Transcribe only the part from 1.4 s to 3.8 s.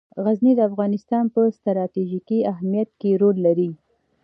ستراتیژیک اهمیت کې رول لري.